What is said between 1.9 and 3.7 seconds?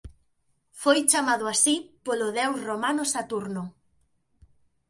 polo deus romano Saturno.